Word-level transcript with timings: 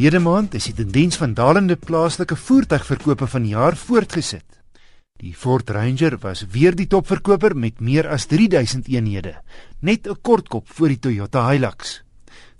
Verlede 0.00 0.24
maand 0.24 0.54
is 0.56 0.64
die 0.64 0.72
tendens 0.72 1.18
van 1.20 1.34
dalende 1.36 1.74
plaaslike 1.76 2.32
voertuigverkope 2.40 3.26
van 3.28 3.42
die 3.44 3.50
jaar 3.52 3.74
voortgesit. 3.76 4.46
Die 5.20 5.34
Ford 5.36 5.68
Ranger 5.76 6.16
was 6.22 6.40
weer 6.54 6.72
die 6.72 6.86
topverkoper 6.88 7.52
met 7.52 7.82
meer 7.84 8.08
as 8.08 8.24
3000 8.30 8.88
eenhede, 8.88 9.34
net 9.84 10.08
'n 10.08 10.16
kortkop 10.22 10.64
voor 10.72 10.88
die 10.88 10.98
Toyota 10.98 11.44
Hilux. 11.50 12.02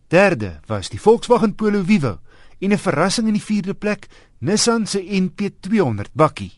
Derde 0.09 0.61
was 0.67 0.91
die 0.91 1.01
Volkswagen 1.01 1.55
Polo 1.55 1.83
Vivo 1.83 2.19
en 2.61 2.73
'n 2.73 2.79
verrassing 2.79 3.27
in 3.27 3.39
die 3.41 3.49
vierde 3.49 3.75
plek, 3.75 4.09
Nissan 4.41 4.87
se 4.87 5.01
NP200 5.01 6.13
bakkie. 6.13 6.53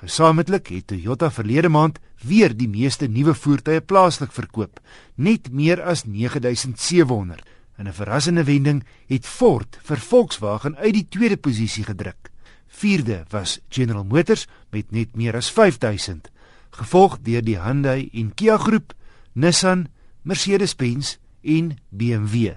Gesamentlik 0.00 0.66
het 0.68 0.86
Toyota 0.86 1.30
verlede 1.30 1.68
maand 1.68 1.98
weer 2.24 2.56
die 2.56 2.68
meeste 2.68 3.06
nuwe 3.06 3.34
voertuie 3.34 3.80
plaaslik 3.80 4.32
verkoop, 4.32 4.80
net 5.14 5.52
meer 5.52 5.82
as 5.82 6.04
9700. 6.04 7.42
In 7.76 7.88
'n 7.88 7.92
verrassende 7.92 8.44
wending 8.44 8.84
het 9.06 9.26
Ford 9.26 9.78
vir 9.82 9.98
Volkswagen 9.98 10.76
uit 10.76 10.92
die 10.94 11.08
tweede 11.08 11.36
posisie 11.36 11.84
gedruk. 11.84 12.30
Vierde 12.66 13.24
was 13.28 13.60
General 13.68 14.04
Motors 14.04 14.46
met 14.70 14.90
net 14.90 15.16
meer 15.16 15.36
as 15.36 15.50
5000, 15.50 16.30
gevolg 16.70 17.18
deur 17.20 17.42
die 17.42 17.58
Hyundai 17.60 18.08
en 18.12 18.34
Kia 18.34 18.56
groep, 18.56 18.94
Nissan, 19.32 19.88
Mercedes-Benz 20.22 21.16
en 21.42 21.78
BMW. 21.88 22.54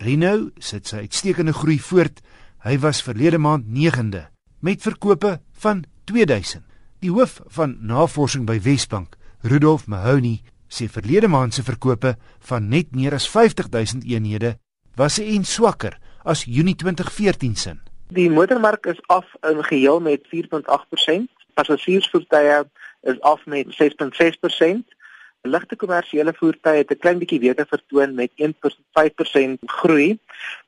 Renault 0.00 0.52
sit 0.58 0.86
sy 0.88 0.96
uitstekende 0.96 1.52
groei 1.52 1.78
voort. 1.78 2.20
Hy 2.64 2.78
was 2.78 3.02
verlede 3.02 3.38
maand 3.38 3.66
9de 3.66 4.26
met 4.60 4.82
verkope 4.82 5.40
van 5.52 5.84
2000. 6.04 6.64
Die 7.00 7.10
hoof 7.10 7.40
van 7.48 7.78
navorsing 7.80 8.44
by 8.46 8.58
Wesbank, 8.60 9.16
Rudolf 9.40 9.86
Mahoney, 9.86 10.42
sê 10.70 10.86
verlede 10.88 11.28
maand 11.28 11.54
se 11.54 11.62
verkope 11.66 12.14
van 12.48 12.68
net 12.68 12.94
meer 12.94 13.14
as 13.14 13.28
50000 13.28 14.04
eenhede 14.06 14.56
was 14.96 15.18
en 15.18 15.44
swakker 15.44 15.98
as 16.24 16.44
Junie 16.44 16.76
2014 16.76 17.56
se. 17.56 17.74
Die 18.10 18.30
motormark 18.30 18.86
is 18.86 19.00
af 19.06 19.26
in 19.50 19.64
geheel 19.64 20.00
met 20.00 20.26
4.8%, 20.34 21.26
passasiersvoertuie 21.54 22.64
is 23.02 23.20
af 23.20 23.46
met 23.46 23.66
6.6%. 23.82 24.99
Ligte 25.48 25.76
kommersiële 25.76 26.32
voertuie 26.36 26.82
het 26.82 26.90
'n 26.92 26.98
klein 26.98 27.18
bietjie 27.18 27.40
beter 27.40 27.66
vertoon 27.66 28.14
met 28.14 28.30
1.5% 28.36 29.58
groei, 29.66 30.18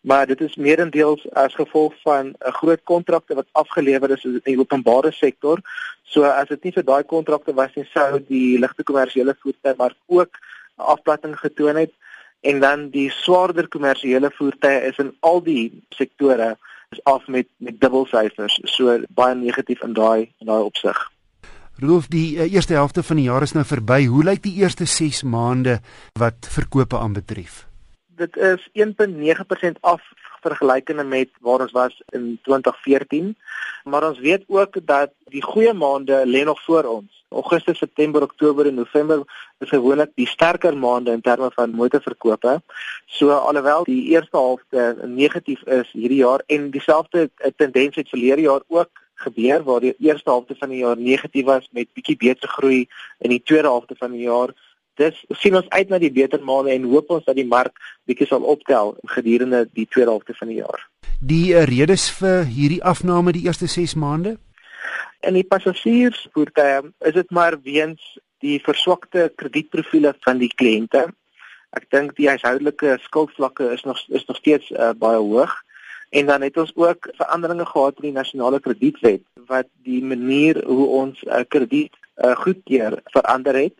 maar 0.00 0.26
dit 0.26 0.40
is 0.40 0.56
meerendeels 0.56 1.30
as 1.32 1.54
gevolg 1.54 1.94
van 2.02 2.26
'n 2.26 2.52
groot 2.52 2.80
kontrakte 2.84 3.34
wat 3.34 3.46
afgelewer 3.52 4.10
is 4.10 4.24
in 4.24 4.40
die 4.44 4.58
openbare 4.58 5.12
sektor. 5.12 5.58
So 6.02 6.22
as 6.22 6.48
dit 6.48 6.62
nie 6.64 6.72
vir 6.72 6.84
daai 6.84 7.04
kontrakte 7.04 7.54
was 7.54 7.74
nie, 7.74 7.88
sou 7.92 8.24
die 8.28 8.58
ligte 8.58 8.82
kommersiële 8.82 9.36
voertuie 9.40 9.74
maar 9.76 9.94
ook 10.06 10.32
'n 10.78 10.82
afplatting 10.94 11.38
getoon 11.38 11.76
het 11.76 11.92
en 12.40 12.60
dan 12.60 12.88
die 12.88 13.10
swaarder 13.10 13.68
kommersiële 13.68 14.30
voertuie 14.30 14.82
is 14.82 14.98
in 14.98 15.16
al 15.20 15.42
die 15.42 15.82
sektore 15.88 16.56
is 16.90 17.04
af 17.04 17.26
met 17.26 17.46
met 17.56 17.80
dubbelsyfers. 17.80 18.60
So 18.62 19.00
baie 19.08 19.34
negatief 19.34 19.82
in 19.82 19.92
daai 19.92 20.32
in 20.38 20.46
daai 20.46 20.62
opsig. 20.62 21.12
Rudolf, 21.80 22.06
die 22.12 22.36
uh, 22.36 22.52
eerste 22.52 22.72
helfte 22.72 23.02
van 23.02 23.16
die 23.16 23.24
jaar 23.24 23.42
is 23.42 23.52
nou 23.56 23.64
verby. 23.64 24.04
Hoe 24.06 24.24
lyk 24.24 24.42
die 24.42 24.54
eerste 24.60 24.84
6 24.84 25.22
maande 25.22 25.78
wat 26.20 26.48
verkope 26.48 26.98
aanbetref? 26.98 27.64
Dit 28.20 28.36
is 28.36 28.68
1.9% 28.76 29.80
af 29.80 30.02
vergelykende 30.42 31.04
met 31.04 31.30
waar 31.40 31.64
ons 31.64 31.72
was 31.72 32.02
in 32.12 32.38
2014. 32.42 33.36
Maar 33.84 34.08
ons 34.08 34.20
weet 34.20 34.44
ook 34.46 34.78
dat 34.86 35.10
die 35.30 35.42
goeie 35.42 35.72
maande 35.72 36.22
lê 36.26 36.44
nog 36.44 36.62
voor 36.62 36.84
ons. 36.84 37.24
Augustus, 37.32 37.78
September, 37.78 38.22
Oktober 38.22 38.66
en 38.66 38.74
November 38.74 39.22
is 39.58 39.68
gewoonlik 39.68 40.10
die 40.14 40.26
sterker 40.28 40.76
maande 40.76 41.12
in 41.12 41.20
terme 41.20 41.50
van 41.54 41.70
motorverkope. 41.70 42.60
So 43.06 43.30
alhoewel 43.30 43.84
die 43.84 44.02
eerste 44.12 44.36
helfte 44.36 44.96
negatief 45.06 45.62
is 45.62 45.90
hierdie 45.92 46.20
jaar 46.20 46.42
en 46.46 46.70
dieselfde 46.70 47.30
tendens 47.56 47.96
het 47.96 48.08
verlede 48.08 48.40
jaar 48.40 48.60
ook 48.68 49.01
gebeur 49.22 49.64
waar 49.66 49.80
die 49.80 49.94
eerste 49.98 50.30
helfte 50.30 50.56
van 50.58 50.72
die 50.74 50.82
jaar 50.82 50.98
negatief 50.98 51.46
was 51.48 51.68
met 51.72 51.90
bietjie 51.94 52.16
beter 52.16 52.48
groei 52.48 52.86
in 53.18 53.30
die 53.30 53.42
tweede 53.42 53.70
helfte 53.70 53.96
van 53.98 54.12
die 54.16 54.26
jaar. 54.26 54.54
Dis 55.00 55.16
sien 55.40 55.56
ons 55.56 55.68
uit 55.72 55.88
na 55.88 55.98
die 55.98 56.12
beter 56.12 56.42
maande 56.44 56.74
en 56.74 56.88
hoop 56.90 57.10
ons 57.10 57.24
dat 57.24 57.38
die 57.38 57.48
mark 57.48 57.78
bietjie 58.08 58.28
sal 58.28 58.44
optel 58.44 58.96
gedurende 59.14 59.64
die 59.72 59.86
tweede 59.88 60.12
helfte 60.12 60.36
van 60.36 60.52
die 60.52 60.58
jaar. 60.60 60.82
Die 61.20 61.54
uh, 61.54 61.64
redes 61.70 62.10
vir 62.18 62.44
hierdie 62.50 62.82
afname 62.84 63.32
die 63.32 63.46
eerste 63.46 63.70
6 63.70 63.94
maande? 63.94 64.36
In 65.22 65.38
die 65.38 65.46
passasiersvoertuie 65.46 66.92
is 67.08 67.16
dit 67.16 67.30
maar 67.30 67.56
weens 67.62 68.18
die 68.42 68.58
verswakte 68.60 69.30
kredietprofiele 69.38 70.16
van 70.26 70.40
die 70.42 70.50
kliënte. 70.50 71.06
Ek 71.78 71.86
dink 71.94 72.16
die 72.18 72.28
huishoudelike 72.28 72.98
skuldvlakke 73.06 73.70
is 73.72 73.84
nog 73.88 74.00
is 74.10 74.26
nog 74.28 74.40
steeds 74.42 74.68
uh, 74.74 74.90
baie 74.98 75.20
hoog. 75.22 75.54
En 76.12 76.26
dan 76.26 76.42
het 76.44 76.56
ons 76.56 76.72
ook 76.76 77.08
veranderinge 77.16 77.66
gehad 77.66 77.96
in 77.96 78.08
die 78.10 78.12
nasionale 78.12 78.60
kredietwet 78.60 79.22
wat 79.46 79.68
die 79.86 80.02
manier 80.04 80.60
hoe 80.64 80.86
ons 80.86 81.22
uh, 81.22 81.40
krediet 81.48 81.94
uh, 82.16 82.36
goedkeur 82.36 82.98
verander 83.04 83.56
het 83.56 83.78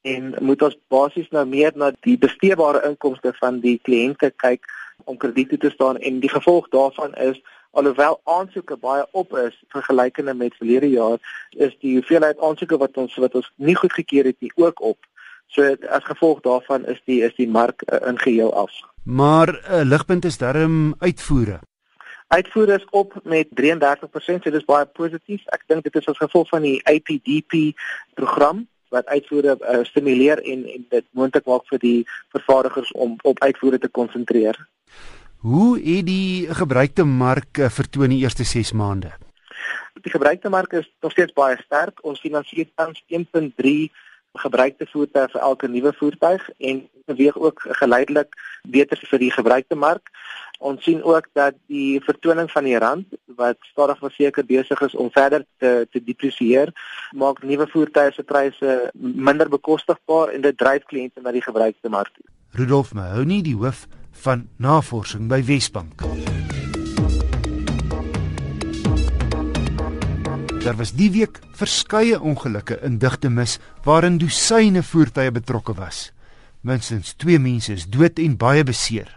en 0.00 0.34
moet 0.40 0.62
ons 0.62 0.76
basies 0.88 1.30
nou 1.34 1.42
meer 1.48 1.72
na 1.74 1.90
die 2.06 2.14
besteedbare 2.20 2.84
inkomste 2.86 3.32
van 3.40 3.58
die 3.64 3.80
kliënte 3.82 4.30
kyk 4.44 4.70
om 5.04 5.18
krediet 5.18 5.58
te 5.60 5.72
staan 5.74 5.98
en 5.98 6.22
die 6.22 6.30
gevolg 6.30 6.70
daarvan 6.76 7.14
is 7.26 7.42
alhoewel 7.74 8.20
aansoeke 8.24 8.76
baie 8.76 9.06
op 9.10 9.36
is 9.42 9.58
vergelykende 9.74 10.34
met 10.34 10.54
verlede 10.62 10.90
jaar 10.94 11.18
is 11.50 11.74
die 11.82 11.96
hoeveelheid 11.98 12.38
aansoeke 12.38 12.78
wat 12.86 13.02
ons 13.02 13.18
wat 13.26 13.34
ons 13.34 13.50
nie 13.56 13.76
goedgekeur 13.82 14.30
het 14.30 14.40
nie 14.40 14.52
ook 14.54 14.80
op. 14.94 14.98
So 15.46 15.74
as 15.98 16.06
gevolg 16.06 16.46
daarvan 16.46 16.86
is 16.86 17.02
die 17.10 17.22
is 17.26 17.34
die 17.34 17.50
mark 17.50 17.82
uh, 17.86 17.98
in 18.08 18.18
geheel 18.18 18.54
af. 18.54 18.93
Maar 19.04 19.48
'n 19.48 19.74
uh, 19.74 19.84
ligpunt 19.84 20.24
is 20.24 20.38
darm 20.38 20.94
uitvoere. 20.98 21.60
Uitvoere 22.28 22.74
is 22.74 22.86
op 22.90 23.20
met 23.22 23.48
33%, 23.48 24.42
so 24.42 24.50
dis 24.50 24.64
baie 24.64 24.86
positief. 24.86 25.42
Ek 25.46 25.62
dink 25.66 25.82
dit 25.82 25.96
is 25.96 26.08
as 26.08 26.16
gevolg 26.16 26.48
van 26.48 26.62
die 26.62 26.80
APDP 26.84 27.76
program 28.14 28.68
wat 28.88 29.06
uitvoere 29.06 29.56
uh, 29.60 29.84
stimuleer 29.84 30.42
en 30.42 30.64
en 30.66 30.86
dit 30.88 31.04
moontlik 31.10 31.44
maak 31.44 31.66
vir 31.68 31.78
die 31.78 32.06
vervaardigers 32.28 32.92
om 32.92 33.16
op 33.22 33.42
uitvoere 33.42 33.78
te 33.78 33.88
konsentreer. 33.88 34.68
Hoe 35.36 35.76
het 35.78 36.06
die 36.06 36.54
gebruikte 36.54 37.04
mark 37.04 37.58
uh, 37.58 37.68
vertoon 37.68 38.08
die 38.08 38.22
eerste 38.22 38.44
6 38.44 38.72
maande? 38.72 39.12
Die 40.02 40.10
gebruikte 40.10 40.48
mark 40.48 40.72
is 40.72 40.88
nog 41.00 41.12
steeds 41.12 41.32
baie 41.32 41.56
sterk. 41.60 42.00
Ons 42.02 42.20
finansier 42.20 42.66
tans 42.74 43.04
1.3 43.08 43.92
gebruikte 44.42 44.86
voertuie 44.90 45.28
vir 45.32 45.40
elke 45.40 45.68
nuwe 45.68 45.92
voertuig 45.98 46.50
en 46.58 46.82
beweeg 47.06 47.36
ook 47.36 47.66
geleidelik 47.80 48.34
beter 48.62 48.98
vir 49.10 49.18
die 49.18 49.30
gebruikte 49.30 49.74
mark. 49.74 50.10
Ons 50.58 50.84
sien 50.84 51.02
ook 51.02 51.28
dat 51.32 51.56
die 51.66 52.00
vertoning 52.04 52.50
van 52.50 52.64
die 52.64 52.78
rand 52.78 53.06
wat 53.36 53.58
stadig 53.70 54.00
maar 54.00 54.14
seker 54.14 54.46
besig 54.46 54.80
is 54.80 54.94
om 54.94 55.10
verder 55.12 55.44
te 55.58 55.86
te 55.90 56.02
depresieer, 56.04 56.72
maak 57.12 57.42
nuwe 57.42 57.66
voertuie 57.72 58.12
se 58.12 58.22
pryse 58.22 58.78
minder 58.94 59.48
bekostigbaar 59.48 60.32
en 60.34 60.46
dit 60.46 60.58
dryf 60.58 60.86
kliënte 60.90 61.20
na 61.20 61.34
die 61.34 61.44
gebruikte 61.44 61.88
mark 61.88 62.14
toe. 62.14 62.26
Rudolf 62.54 62.94
Mahoney, 62.94 63.42
die 63.42 63.58
hoof 63.58 63.86
van 64.24 64.48
navorsing 64.56 65.28
by 65.28 65.42
Wesbank. 65.44 66.06
Daar 70.64 70.76
was 70.76 70.94
die 70.96 71.10
week 71.12 71.38
verskeie 71.52 72.16
ongelukke 72.20 72.78
in 72.88 72.94
digte 72.98 73.28
mis 73.28 73.58
waarin 73.84 74.14
dosyne 74.16 74.80
voertuie 74.82 75.28
betrokke 75.30 75.74
was. 75.76 76.12
Minstens 76.64 77.12
2 77.20 77.36
mense 77.38 77.72
is 77.72 77.84
dood 77.84 78.16
en 78.18 78.38
baie 78.40 78.64
beseer. 78.64 79.10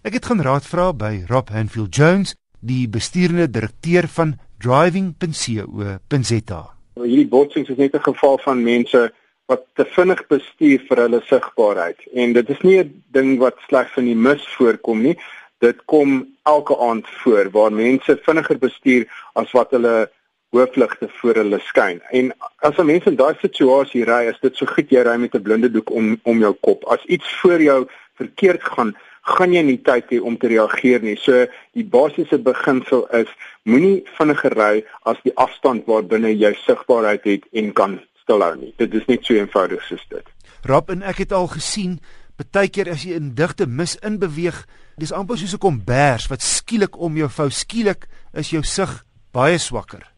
Ek 0.00 0.16
het 0.16 0.24
gaan 0.30 0.40
raad 0.40 0.64
vra 0.64 0.86
by 0.96 1.28
Rob 1.28 1.52
Hanfield 1.52 1.92
Jones, 1.92 2.32
die 2.64 2.88
bestuurende 2.88 3.50
direkteur 3.52 4.08
van 4.16 4.38
driving.co.za. 4.64 6.62
Hierdie 7.04 7.28
botsings 7.36 7.68
is 7.68 7.76
net 7.76 7.94
'n 7.94 8.08
geval 8.08 8.40
van 8.48 8.64
mense 8.64 9.12
wat 9.52 9.68
te 9.76 9.84
vinnig 9.84 10.26
bestuur 10.26 10.80
vir 10.88 10.96
hulle 11.04 11.20
sigbaarheid 11.28 12.00
en 12.14 12.32
dit 12.32 12.48
is 12.48 12.60
nie 12.62 12.78
'n 12.80 13.02
ding 13.12 13.38
wat 13.38 13.60
slegs 13.68 13.96
in 13.96 14.04
die 14.04 14.16
mis 14.16 14.48
voorkom 14.56 15.02
nie. 15.02 15.18
Dit 15.60 15.84
kom 15.84 16.26
elke 16.44 16.78
aand 16.80 17.06
voor 17.08 17.50
waar 17.50 17.72
mense 17.72 18.18
vinniger 18.22 18.58
bestuur 18.58 19.04
as 19.34 19.52
wat 19.52 19.70
hulle 19.70 20.08
hoofligte 20.50 21.08
voor 21.20 21.34
hulle 21.42 21.58
skyn. 21.58 22.00
En 22.10 22.32
as 22.56 22.76
'n 22.78 22.86
mens 22.86 23.04
in 23.04 23.16
daai 23.16 23.34
situasie 23.40 24.04
ry, 24.04 24.28
is 24.28 24.40
dit 24.40 24.56
so 24.56 24.66
goed 24.66 24.90
jy 24.90 25.02
ry 25.02 25.16
met 25.16 25.34
'n 25.34 25.42
blinde 25.42 25.70
doek 25.70 25.90
om 25.90 26.20
om 26.22 26.38
jou 26.38 26.54
kop. 26.60 26.84
As 26.84 27.04
iets 27.04 27.34
voor 27.40 27.62
jou 27.62 27.86
verkeerd 28.14 28.62
gaan, 28.62 28.96
gaan 29.22 29.52
jy 29.52 29.62
nie 29.62 29.80
tyd 29.82 30.04
hê 30.10 30.20
om 30.20 30.38
te 30.38 30.48
reageer 30.48 31.02
nie. 31.02 31.16
So 31.16 31.46
die 31.72 31.84
basiese 31.84 32.38
beginsel 32.38 33.06
is 33.16 33.28
moenie 33.68 34.02
vinniger 34.18 34.54
ry 34.56 34.84
as 35.02 35.20
die 35.22 35.34
afstand 35.36 35.86
waarbinne 35.86 36.32
jy 36.32 36.54
sigbaarheid 36.64 37.24
het 37.24 37.44
en 37.52 37.72
kan 37.72 38.00
stilhou 38.22 38.56
nie. 38.56 38.72
Dit 38.76 38.94
is 38.94 39.06
net 39.06 39.24
so 39.24 39.34
eenvoudig 39.34 39.82
soos 39.82 40.06
dit. 40.08 40.24
Rob 40.64 40.90
en 40.90 41.02
ek 41.02 41.18
het 41.24 41.32
al 41.32 41.46
gesien 41.46 42.00
baie 42.38 42.70
keer 42.70 42.90
as 42.92 43.02
jy 43.04 43.16
in 43.18 43.34
digte 43.34 43.66
mis 43.66 43.96
in 44.06 44.18
beweeg, 44.18 44.66
dis 44.98 45.12
amper 45.12 45.38
soos 45.38 45.54
'n 45.54 45.58
kombers 45.58 46.28
wat 46.28 46.42
skielik 46.42 46.98
om 46.98 47.16
jou 47.16 47.28
vou 47.28 47.50
skielik 47.50 48.06
is 48.32 48.50
jou 48.50 48.62
sig 48.62 49.04
baie 49.32 49.58
swakker. 49.58 50.17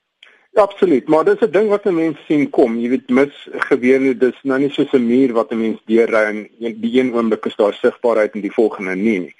Absoluut, 0.61 1.09
maar 1.09 1.25
dis 1.25 1.41
'n 1.41 1.51
ding 1.51 1.69
wat 1.69 1.87
'n 1.87 1.95
mens 1.95 2.19
sien 2.27 2.51
kom. 2.51 2.79
Jy 2.79 2.89
weet 2.89 3.09
mis 3.09 3.49
gebeur 3.71 4.01
nie, 4.01 4.15
dis 4.15 4.39
nou 4.43 4.59
nie 4.59 4.71
soos 4.71 4.93
'n 4.93 5.07
muur 5.07 5.33
wat 5.33 5.53
'n 5.53 5.61
mens 5.61 5.81
deurry 5.87 6.25
en 6.31 6.49
die 6.59 7.01
een 7.01 7.15
oomblik 7.15 7.47
is 7.47 7.57
daar 7.57 7.75
sigbaarheid 7.75 8.35
en 8.35 8.41
die 8.41 8.53
volgende 8.53 8.95
nie 8.97 9.35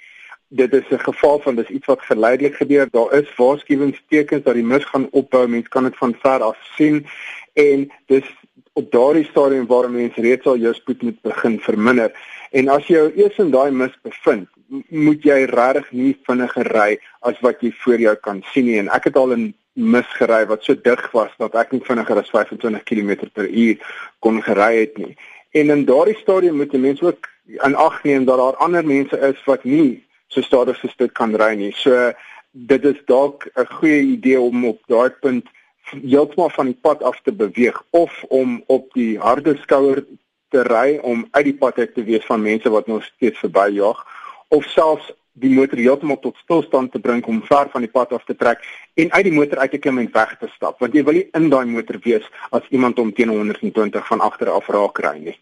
dit 0.51 0.73
is 0.73 0.87
'n 0.89 0.99
geval 0.99 1.39
van 1.39 1.55
dis 1.55 1.67
iets 1.67 1.85
wat 1.85 2.01
geleidelik 2.01 2.55
gebeur. 2.55 2.87
Daar 2.91 3.13
is 3.13 3.35
waarskuwingstekens 3.35 4.43
dat 4.43 4.53
die 4.53 4.63
mis 4.63 4.85
gaan 4.85 5.07
ophou. 5.11 5.47
Mense 5.47 5.69
kan 5.69 5.83
dit 5.83 5.97
van 5.97 6.15
ver 6.19 6.41
af 6.41 6.57
sien 6.75 7.05
en 7.53 7.91
dis 8.05 8.25
op 8.73 8.91
daardie 8.91 9.25
stadium 9.25 9.67
waar 9.67 9.91
mense 9.91 10.21
reeds 10.21 10.45
al 10.45 10.57
jou 10.57 10.73
spoed 10.73 11.01
moet 11.01 11.21
begin 11.21 11.59
verminder. 11.59 12.11
En 12.51 12.67
as 12.67 12.87
jy 12.87 12.95
jou 12.95 13.11
eers 13.15 13.37
in 13.37 13.51
daai 13.51 13.71
mis 13.71 13.97
bevind, 14.01 14.49
moet 14.87 15.23
jy 15.23 15.43
regtig 15.43 15.91
nie 15.91 16.17
vinniger 16.23 16.67
ry 16.67 16.99
as 17.19 17.39
wat 17.39 17.61
jy 17.61 17.71
voor 17.71 17.99
jou 17.99 18.15
kan 18.15 18.43
sien 18.51 18.65
nie. 18.65 18.79
En 18.79 18.89
ek 18.89 19.03
het 19.03 19.15
al 19.15 19.31
in 19.31 19.53
mis 19.73 20.07
gery 20.17 20.45
wat 20.45 20.63
so 20.63 20.75
dig 20.75 21.11
was 21.11 21.31
dat 21.37 21.55
ek 21.55 21.71
nie 21.71 21.83
vinniger 21.83 22.19
as 22.19 22.29
25 22.29 22.83
km/h 22.83 23.77
kon 24.19 24.41
gery 24.43 24.73
het 24.79 24.97
nie. 24.97 25.15
En 25.51 25.69
in 25.69 25.85
daardie 25.85 26.17
stadium 26.19 26.57
moet 26.57 26.71
jy 26.71 26.79
mense 26.79 27.05
ook 27.05 27.27
aan 27.63 27.75
ag 27.75 28.03
neem 28.03 28.25
dat 28.25 28.37
daar 28.37 28.59
ander 28.63 28.85
mense 28.85 29.17
is 29.19 29.39
wat 29.45 29.63
nie 29.63 30.03
so 30.27 30.41
stadig 30.41 30.77
soos 30.79 30.95
dit 30.97 31.11
kan 31.11 31.35
ry 31.35 31.55
nie. 31.55 31.71
So 31.75 32.11
dit 32.51 32.85
is 32.85 32.99
dalk 33.05 33.47
'n 33.55 33.65
goeie 33.65 34.01
idee 34.01 34.39
om 34.39 34.65
op 34.65 34.79
daai 34.87 35.09
punt 35.09 35.47
heeltemal 35.91 36.49
van 36.49 36.65
die 36.65 36.79
pad 36.81 37.03
af 37.03 37.21
te 37.21 37.31
beweeg 37.31 37.83
of 37.89 38.23
om 38.23 38.63
op 38.67 38.93
die 38.93 39.19
harde 39.19 39.57
skouer 39.61 40.05
te 40.49 40.63
ry 40.63 40.99
om 41.01 41.27
uit 41.31 41.45
die 41.45 41.57
pad 41.57 41.77
uit 41.77 41.93
te 41.93 42.03
wees 42.03 42.25
van 42.25 42.41
mense 42.41 42.69
wat 42.69 42.87
nog 42.87 43.03
steeds 43.03 43.39
verbyjag 43.39 44.05
of 44.47 44.63
selfs 44.63 45.11
die 45.33 45.51
motor 45.53 45.79
heeltemal 45.79 46.19
tot 46.19 46.35
stilstand 46.43 46.91
te 46.91 46.99
bring 46.99 47.23
om 47.25 47.41
ver 47.47 47.69
van 47.71 47.85
die 47.85 47.91
pad 47.91 48.11
af 48.11 48.23
te 48.27 48.35
trek 48.35 48.63
en 48.99 49.11
uit 49.11 49.23
die 49.23 49.33
motor 49.33 49.63
uit 49.63 49.71
te 49.71 49.79
klim 49.79 50.01
en 50.01 50.09
weg 50.11 50.37
te 50.39 50.49
stap 50.55 50.79
want 50.83 50.93
jy 50.93 51.03
wil 51.07 51.19
nie 51.19 51.27
in 51.39 51.49
daai 51.49 51.65
motor 51.65 51.99
wees 52.03 52.27
as 52.51 52.67
iemand 52.69 52.99
om 52.99 53.13
teen 53.13 53.31
120 53.31 54.07
van 54.07 54.21
agter 54.21 54.51
af 54.51 54.67
raak 54.67 54.99
ry 54.99 55.17
nie. 55.19 55.37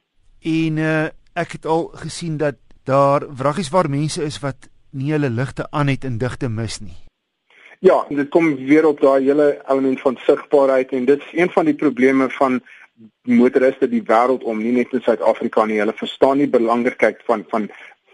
En 0.46 0.78
uh, 0.78 1.08
ek 1.34 1.58
het 1.58 1.66
al 1.66 1.90
gesien 2.06 2.38
dat 2.38 2.60
daar 2.86 3.26
wraggies 3.28 3.70
waar 3.74 3.90
mense 3.90 4.24
is 4.24 4.40
wat 4.46 4.70
nie 4.92 5.12
hulle 5.14 5.30
ligte 5.30 5.68
aan 5.72 5.88
het 5.88 6.04
in 6.04 6.18
digte 6.18 6.50
mis 6.50 6.80
nie. 6.80 6.98
Ja, 7.80 8.04
dit 8.10 8.30
kom 8.30 8.56
weer 8.56 8.86
op 8.86 9.02
daai 9.02 9.24
hele 9.24 9.62
element 9.68 10.02
van 10.02 10.18
sigbaarheid 10.26 10.92
en 10.92 11.06
dit 11.06 11.20
is 11.20 11.34
een 11.34 11.50
van 11.50 11.66
die 11.66 11.76
probleme 11.76 12.30
van 12.30 12.60
motoriste 13.24 13.88
die 13.88 14.04
wêreld 14.04 14.44
om 14.44 14.60
nie 14.60 14.74
net 14.76 14.92
in 14.94 15.04
Suid-Afrika 15.06 15.66
nie. 15.66 15.80
Hulle 15.80 15.96
verstaan 15.96 16.42
nie 16.42 16.50
belangrikheid 16.52 17.22
van 17.28 17.46
van 17.50 17.70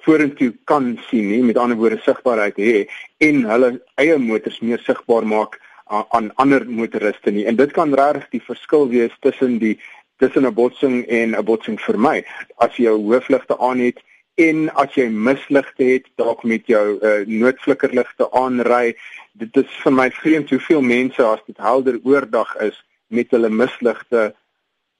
vorentoe 0.06 0.54
kan 0.70 0.96
sien 1.10 1.28
nie, 1.30 1.44
met 1.44 1.58
ander 1.58 1.78
woorde 1.78 2.00
sigbaarheid 2.06 2.58
hê 2.62 2.86
en 3.26 3.44
hulle 3.50 3.72
eie 4.02 4.18
motors 4.22 4.62
meer 4.62 4.82
sigbaar 4.86 5.26
maak 5.26 5.60
aan, 5.86 6.06
aan 6.10 6.32
ander 6.42 6.66
motoriste 6.70 7.32
nie. 7.32 7.46
En 7.46 7.56
dit 7.56 7.72
kan 7.72 7.94
regtig 7.94 8.30
die 8.38 8.46
verskil 8.48 8.90
wees 8.90 9.14
tussen 9.22 9.60
die 9.60 9.80
tussen 10.18 10.46
'n 10.48 10.54
botsing 10.54 11.06
en 11.08 11.36
'n 11.36 11.46
botsing 11.46 11.80
vir 11.82 11.98
my. 11.98 12.24
As 12.58 12.78
jy 12.78 12.84
jou 12.86 12.98
hoofligte 13.02 13.58
aan 13.60 13.80
het 13.80 14.00
en 14.36 14.68
as 14.76 14.96
jy 15.00 15.08
misligte 15.10 15.86
het 15.88 16.08
dalk 16.20 16.44
met 16.44 16.68
jou 16.68 16.98
uh, 17.00 17.24
noodflikkerligte 17.28 18.28
aanry 18.36 18.96
dit 19.40 19.60
is 19.62 19.78
vir 19.84 19.96
my 19.96 20.10
vreemd 20.12 20.52
hoeveel 20.52 20.84
mense 20.84 21.24
as 21.24 21.44
dit 21.48 21.58
helder 21.64 22.00
oordag 22.04 22.52
is 22.68 22.76
met 23.08 23.32
hulle 23.32 23.50
misligte 23.50 24.34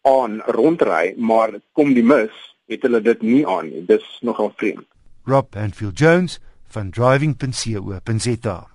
aan 0.08 0.40
rondry 0.56 1.14
maar 1.18 1.58
kom 1.76 1.94
die 1.98 2.06
mis 2.06 2.36
het 2.72 2.88
hulle 2.88 3.04
dit 3.04 3.22
nie 3.28 3.44
aan 3.44 3.74
nie 3.74 3.84
dis 3.90 4.08
nogal 4.24 4.54
vreemd 4.56 4.88
Rob 5.26 5.56
Anfield 5.56 5.98
Jones 5.98 6.40
van 6.68 6.90
driving.co.za 6.90 8.68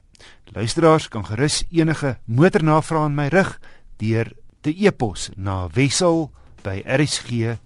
Luisteraars 0.52 1.08
kan 1.08 1.26
gerus 1.26 1.64
enige 1.70 2.18
motornavrae 2.24 3.00
aan 3.00 3.14
my 3.14 3.28
rig 3.32 3.60
deur 3.96 4.32
te 4.60 4.74
e-pos 4.74 5.30
na 5.36 5.68
wissel 5.72 6.30
by 6.62 6.82
rsg.co.za 6.84 7.60